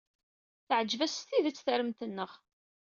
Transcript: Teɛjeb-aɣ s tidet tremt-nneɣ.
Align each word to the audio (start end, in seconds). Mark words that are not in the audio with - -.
Teɛjeb-aɣ 0.67 1.11
s 1.11 1.17
tidet 1.27 1.63
tremt-nneɣ. 1.65 2.31